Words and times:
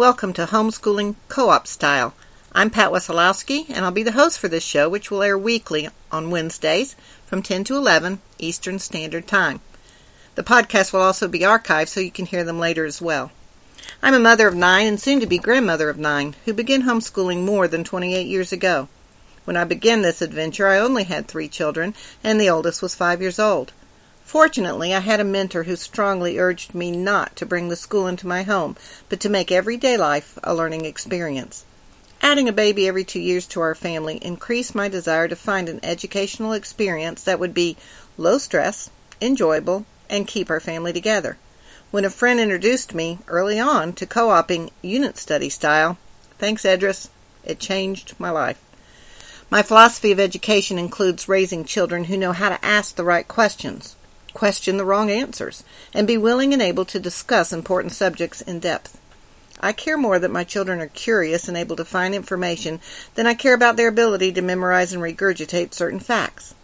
Welcome 0.00 0.32
to 0.32 0.46
Homeschooling 0.46 1.16
Co-op 1.28 1.66
Style. 1.66 2.14
I'm 2.54 2.70
Pat 2.70 2.90
Wesolowski, 2.90 3.68
and 3.68 3.84
I'll 3.84 3.90
be 3.90 4.02
the 4.02 4.12
host 4.12 4.38
for 4.38 4.48
this 4.48 4.64
show, 4.64 4.88
which 4.88 5.10
will 5.10 5.22
air 5.22 5.36
weekly 5.36 5.90
on 6.10 6.30
Wednesdays 6.30 6.96
from 7.26 7.42
10 7.42 7.64
to 7.64 7.76
11 7.76 8.22
Eastern 8.38 8.78
Standard 8.78 9.26
Time. 9.26 9.60
The 10.36 10.42
podcast 10.42 10.94
will 10.94 11.02
also 11.02 11.28
be 11.28 11.40
archived 11.40 11.88
so 11.88 12.00
you 12.00 12.10
can 12.10 12.24
hear 12.24 12.44
them 12.44 12.58
later 12.58 12.86
as 12.86 13.02
well. 13.02 13.30
I'm 14.02 14.14
a 14.14 14.18
mother 14.18 14.48
of 14.48 14.54
nine 14.54 14.86
and 14.86 14.98
soon 14.98 15.20
to 15.20 15.26
be 15.26 15.36
grandmother 15.36 15.90
of 15.90 15.98
nine 15.98 16.34
who 16.46 16.54
began 16.54 16.84
homeschooling 16.84 17.44
more 17.44 17.68
than 17.68 17.84
28 17.84 18.26
years 18.26 18.54
ago. 18.54 18.88
When 19.44 19.58
I 19.58 19.64
began 19.64 20.00
this 20.00 20.22
adventure, 20.22 20.66
I 20.66 20.78
only 20.78 21.04
had 21.04 21.28
three 21.28 21.46
children, 21.46 21.94
and 22.24 22.40
the 22.40 22.48
oldest 22.48 22.80
was 22.80 22.94
five 22.94 23.20
years 23.20 23.38
old. 23.38 23.74
Fortunately, 24.30 24.94
I 24.94 25.00
had 25.00 25.18
a 25.18 25.24
mentor 25.24 25.64
who 25.64 25.74
strongly 25.74 26.38
urged 26.38 26.72
me 26.72 26.92
not 26.92 27.34
to 27.34 27.44
bring 27.44 27.68
the 27.68 27.74
school 27.74 28.06
into 28.06 28.28
my 28.28 28.44
home, 28.44 28.76
but 29.08 29.18
to 29.22 29.28
make 29.28 29.50
everyday 29.50 29.96
life 29.96 30.38
a 30.44 30.54
learning 30.54 30.84
experience. 30.84 31.64
Adding 32.22 32.48
a 32.48 32.52
baby 32.52 32.86
every 32.86 33.02
two 33.02 33.18
years 33.18 33.44
to 33.48 33.60
our 33.60 33.74
family 33.74 34.18
increased 34.22 34.72
my 34.72 34.86
desire 34.86 35.26
to 35.26 35.34
find 35.34 35.68
an 35.68 35.80
educational 35.82 36.52
experience 36.52 37.24
that 37.24 37.40
would 37.40 37.52
be 37.52 37.76
low 38.16 38.38
stress, 38.38 38.88
enjoyable, 39.20 39.84
and 40.08 40.28
keep 40.28 40.48
our 40.48 40.60
family 40.60 40.92
together. 40.92 41.36
When 41.90 42.04
a 42.04 42.08
friend 42.08 42.38
introduced 42.38 42.94
me 42.94 43.18
early 43.26 43.58
on 43.58 43.94
to 43.94 44.06
co 44.06 44.30
oping 44.30 44.70
unit 44.80 45.18
study 45.18 45.48
style, 45.48 45.98
thanks, 46.38 46.64
Edris, 46.64 47.10
it 47.44 47.58
changed 47.58 48.14
my 48.16 48.30
life. 48.30 48.62
My 49.50 49.62
philosophy 49.62 50.12
of 50.12 50.20
education 50.20 50.78
includes 50.78 51.28
raising 51.28 51.64
children 51.64 52.04
who 52.04 52.16
know 52.16 52.30
how 52.30 52.50
to 52.50 52.64
ask 52.64 52.94
the 52.94 53.02
right 53.02 53.26
questions, 53.26 53.96
question 54.34 54.76
the 54.76 54.84
wrong 54.84 55.10
answers, 55.10 55.64
and 55.94 56.06
be 56.06 56.16
willing 56.16 56.52
and 56.52 56.62
able 56.62 56.84
to 56.86 57.00
discuss 57.00 57.52
important 57.52 57.92
subjects 57.92 58.40
in 58.40 58.60
depth. 58.60 59.00
I 59.60 59.72
care 59.72 59.98
more 59.98 60.18
that 60.18 60.30
my 60.30 60.44
children 60.44 60.80
are 60.80 60.86
curious 60.86 61.46
and 61.46 61.56
able 61.56 61.76
to 61.76 61.84
find 61.84 62.14
information 62.14 62.80
than 63.14 63.26
I 63.26 63.34
care 63.34 63.54
about 63.54 63.76
their 63.76 63.88
ability 63.88 64.32
to 64.32 64.42
memorize 64.42 64.92
and 64.92 65.02
regurgitate 65.02 65.74
certain 65.74 66.00
facts. 66.00 66.54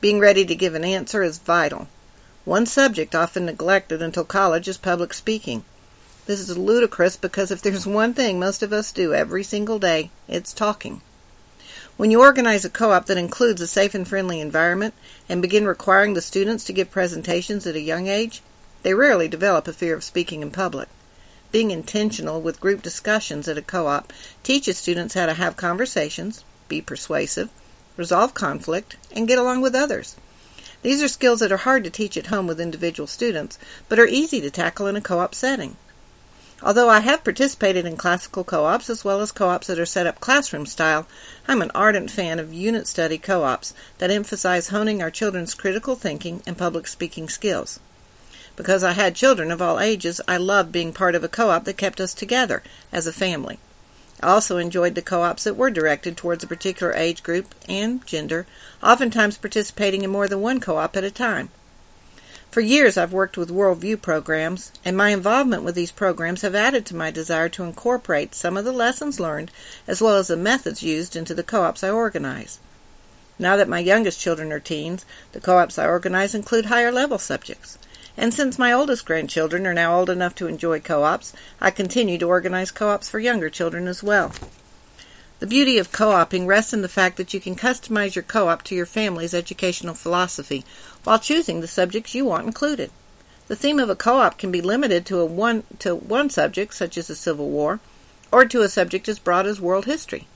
Being 0.00 0.18
ready 0.18 0.44
to 0.46 0.54
give 0.54 0.74
an 0.74 0.84
answer 0.84 1.22
is 1.22 1.38
vital. 1.38 1.88
One 2.44 2.66
subject 2.66 3.14
often 3.14 3.46
neglected 3.46 4.02
until 4.02 4.24
college 4.24 4.66
is 4.66 4.78
public 4.78 5.12
speaking. 5.12 5.64
This 6.26 6.40
is 6.40 6.56
ludicrous 6.56 7.16
because 7.16 7.50
if 7.50 7.60
there's 7.62 7.86
one 7.86 8.14
thing 8.14 8.40
most 8.40 8.62
of 8.62 8.72
us 8.72 8.92
do 8.92 9.12
every 9.12 9.42
single 9.42 9.78
day, 9.78 10.10
it's 10.26 10.52
talking. 10.52 11.02
When 11.98 12.10
you 12.10 12.20
organize 12.20 12.64
a 12.64 12.70
co-op 12.70 13.06
that 13.06 13.18
includes 13.18 13.60
a 13.60 13.66
safe 13.66 13.94
and 13.94 14.08
friendly 14.08 14.40
environment 14.40 14.94
and 15.28 15.42
begin 15.42 15.66
requiring 15.66 16.14
the 16.14 16.22
students 16.22 16.64
to 16.64 16.72
give 16.72 16.90
presentations 16.90 17.66
at 17.66 17.76
a 17.76 17.80
young 17.80 18.08
age, 18.08 18.42
they 18.82 18.94
rarely 18.94 19.28
develop 19.28 19.68
a 19.68 19.72
fear 19.72 19.94
of 19.94 20.02
speaking 20.02 20.40
in 20.40 20.50
public. 20.50 20.88
Being 21.50 21.70
intentional 21.70 22.40
with 22.40 22.60
group 22.60 22.82
discussions 22.82 23.46
at 23.46 23.58
a 23.58 23.62
co-op 23.62 24.10
teaches 24.42 24.78
students 24.78 25.14
how 25.14 25.26
to 25.26 25.34
have 25.34 25.56
conversations, 25.58 26.44
be 26.66 26.80
persuasive, 26.80 27.50
resolve 27.98 28.32
conflict, 28.32 28.96
and 29.14 29.28
get 29.28 29.38
along 29.38 29.60
with 29.60 29.74
others. 29.74 30.16
These 30.80 31.02
are 31.02 31.08
skills 31.08 31.40
that 31.40 31.52
are 31.52 31.58
hard 31.58 31.84
to 31.84 31.90
teach 31.90 32.16
at 32.16 32.28
home 32.28 32.46
with 32.46 32.58
individual 32.58 33.06
students, 33.06 33.58
but 33.90 33.98
are 33.98 34.06
easy 34.06 34.40
to 34.40 34.50
tackle 34.50 34.86
in 34.86 34.96
a 34.96 35.02
co-op 35.02 35.34
setting. 35.34 35.76
Although 36.64 36.88
I 36.88 37.00
have 37.00 37.24
participated 37.24 37.86
in 37.86 37.96
classical 37.96 38.44
co-ops 38.44 38.88
as 38.88 39.04
well 39.04 39.20
as 39.20 39.32
co-ops 39.32 39.66
that 39.66 39.80
are 39.80 39.86
set 39.86 40.06
up 40.06 40.20
classroom 40.20 40.64
style, 40.64 41.08
I'm 41.48 41.60
an 41.60 41.72
ardent 41.74 42.08
fan 42.08 42.38
of 42.38 42.54
unit 42.54 42.86
study 42.86 43.18
co-ops 43.18 43.74
that 43.98 44.12
emphasize 44.12 44.68
honing 44.68 45.02
our 45.02 45.10
children's 45.10 45.54
critical 45.54 45.96
thinking 45.96 46.40
and 46.46 46.56
public 46.56 46.86
speaking 46.86 47.28
skills. 47.28 47.80
Because 48.54 48.84
I 48.84 48.92
had 48.92 49.16
children 49.16 49.50
of 49.50 49.60
all 49.60 49.80
ages, 49.80 50.20
I 50.28 50.36
loved 50.36 50.70
being 50.70 50.92
part 50.92 51.16
of 51.16 51.24
a 51.24 51.28
co-op 51.28 51.64
that 51.64 51.76
kept 51.76 52.00
us 52.00 52.14
together 52.14 52.62
as 52.92 53.08
a 53.08 53.12
family. 53.12 53.58
I 54.20 54.28
also 54.28 54.58
enjoyed 54.58 54.94
the 54.94 55.02
co-ops 55.02 55.42
that 55.42 55.56
were 55.56 55.70
directed 55.70 56.16
towards 56.16 56.44
a 56.44 56.46
particular 56.46 56.92
age 56.94 57.24
group 57.24 57.56
and 57.68 58.06
gender, 58.06 58.46
oftentimes 58.80 59.36
participating 59.36 60.02
in 60.02 60.10
more 60.10 60.28
than 60.28 60.40
one 60.40 60.60
co-op 60.60 60.96
at 60.96 61.02
a 61.02 61.10
time. 61.10 61.48
For 62.52 62.60
years 62.60 62.98
I've 62.98 63.14
worked 63.14 63.38
with 63.38 63.48
worldview 63.48 64.02
programs, 64.02 64.72
and 64.84 64.94
my 64.94 65.08
involvement 65.08 65.62
with 65.62 65.74
these 65.74 65.90
programs 65.90 66.42
have 66.42 66.54
added 66.54 66.84
to 66.84 66.94
my 66.94 67.10
desire 67.10 67.48
to 67.48 67.64
incorporate 67.64 68.34
some 68.34 68.58
of 68.58 68.66
the 68.66 68.72
lessons 68.72 69.18
learned 69.18 69.50
as 69.88 70.02
well 70.02 70.16
as 70.16 70.28
the 70.28 70.36
methods 70.36 70.82
used 70.82 71.16
into 71.16 71.32
the 71.32 71.42
co-ops 71.42 71.82
I 71.82 71.88
organize. 71.88 72.60
Now 73.38 73.56
that 73.56 73.70
my 73.70 73.78
youngest 73.78 74.20
children 74.20 74.52
are 74.52 74.60
teens, 74.60 75.06
the 75.32 75.40
co-ops 75.40 75.78
I 75.78 75.86
organize 75.86 76.34
include 76.34 76.66
higher 76.66 76.92
level 76.92 77.16
subjects. 77.16 77.78
And 78.18 78.34
since 78.34 78.58
my 78.58 78.70
oldest 78.70 79.06
grandchildren 79.06 79.66
are 79.66 79.72
now 79.72 79.98
old 79.98 80.10
enough 80.10 80.34
to 80.34 80.46
enjoy 80.46 80.80
co-ops, 80.80 81.32
I 81.58 81.70
continue 81.70 82.18
to 82.18 82.28
organize 82.28 82.70
co-ops 82.70 83.08
for 83.08 83.18
younger 83.18 83.48
children 83.48 83.88
as 83.88 84.02
well. 84.02 84.30
The 85.42 85.48
beauty 85.48 85.76
of 85.78 85.90
co-oping 85.90 86.46
rests 86.46 86.72
in 86.72 86.82
the 86.82 86.88
fact 86.88 87.16
that 87.16 87.34
you 87.34 87.40
can 87.40 87.56
customize 87.56 88.14
your 88.14 88.22
co-op 88.22 88.62
to 88.62 88.76
your 88.76 88.86
family's 88.86 89.34
educational 89.34 89.96
philosophy 89.96 90.64
while 91.02 91.18
choosing 91.18 91.60
the 91.60 91.66
subjects 91.66 92.14
you 92.14 92.24
want 92.24 92.46
included. 92.46 92.92
The 93.48 93.56
theme 93.56 93.80
of 93.80 93.90
a 93.90 93.96
co-op 93.96 94.38
can 94.38 94.52
be 94.52 94.60
limited 94.60 95.04
to 95.06 95.18
a 95.18 95.26
one 95.26 95.64
to 95.80 95.96
one 95.96 96.30
subject 96.30 96.74
such 96.74 96.96
as 96.96 97.08
the 97.08 97.16
Civil 97.16 97.50
War 97.50 97.80
or 98.30 98.44
to 98.44 98.62
a 98.62 98.68
subject 98.68 99.08
as 99.08 99.18
broad 99.18 99.48
as 99.48 99.60
world 99.60 99.86
history. 99.86 100.28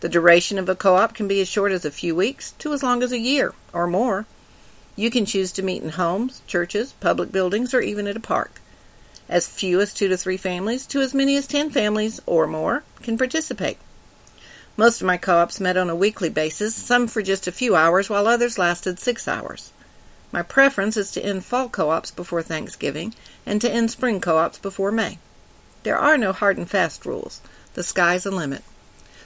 The 0.00 0.10
duration 0.10 0.58
of 0.58 0.68
a 0.68 0.76
co-op 0.76 1.14
can 1.14 1.26
be 1.26 1.40
as 1.40 1.48
short 1.48 1.72
as 1.72 1.86
a 1.86 1.90
few 1.90 2.14
weeks 2.14 2.52
to 2.58 2.74
as 2.74 2.82
long 2.82 3.02
as 3.02 3.10
a 3.10 3.18
year 3.18 3.54
or 3.72 3.86
more. 3.86 4.26
You 4.96 5.10
can 5.10 5.24
choose 5.24 5.50
to 5.52 5.62
meet 5.62 5.82
in 5.82 5.88
homes, 5.88 6.42
churches, 6.46 6.92
public 7.00 7.32
buildings, 7.32 7.72
or 7.72 7.80
even 7.80 8.06
at 8.06 8.18
a 8.18 8.20
park. 8.20 8.60
As 9.30 9.48
few 9.48 9.80
as 9.80 9.94
two 9.94 10.08
to 10.08 10.18
three 10.18 10.36
families 10.36 10.84
to 10.88 11.00
as 11.00 11.14
many 11.14 11.38
as 11.38 11.46
ten 11.46 11.70
families 11.70 12.20
or 12.26 12.46
more 12.46 12.84
can 13.00 13.16
participate. 13.16 13.78
Most 14.76 15.00
of 15.00 15.06
my 15.06 15.18
co-ops 15.18 15.60
met 15.60 15.76
on 15.76 15.90
a 15.90 15.96
weekly 15.96 16.30
basis, 16.30 16.74
some 16.74 17.06
for 17.06 17.22
just 17.22 17.46
a 17.46 17.52
few 17.52 17.76
hours, 17.76 18.08
while 18.08 18.26
others 18.26 18.58
lasted 18.58 18.98
six 18.98 19.28
hours. 19.28 19.72
My 20.32 20.42
preference 20.42 20.96
is 20.96 21.12
to 21.12 21.24
end 21.24 21.44
fall 21.44 21.68
co-ops 21.68 22.10
before 22.10 22.42
Thanksgiving 22.42 23.14
and 23.44 23.60
to 23.60 23.70
end 23.70 23.90
spring 23.90 24.20
co-ops 24.20 24.58
before 24.58 24.90
May. 24.90 25.18
There 25.82 25.98
are 25.98 26.16
no 26.16 26.32
hard 26.32 26.56
and 26.56 26.68
fast 26.68 27.04
rules. 27.04 27.42
The 27.74 27.82
sky's 27.82 28.24
the 28.24 28.30
limit. 28.30 28.62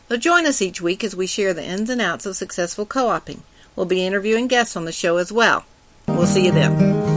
So 0.09 0.17
join 0.17 0.47
us 0.47 0.61
each 0.61 0.81
week 0.81 1.05
as 1.05 1.15
we 1.15 1.27
share 1.29 1.55
the 1.55 1.65
ins 1.65 1.91
and 1.91 2.01
outs 2.01 2.27
of 2.27 2.37
successful 2.37 2.87
co-oping. 2.87 3.45
We'll 3.77 3.87
be 3.87 4.05
interviewing 4.05 4.49
guests 4.49 4.77
on 4.77 4.85
the 4.85 4.93
show 4.93 5.17
as 5.19 5.31
well. 5.31 5.65
We'll 6.09 6.27
see 6.27 6.47
you 6.47 6.53
then. 6.53 7.16